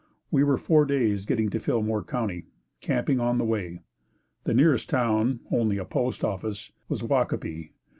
[0.31, 2.45] We were four days getting to Fillmore County,
[2.79, 3.81] camping on the way.
[4.45, 7.73] The nearest town, only a post office, was Waukopee.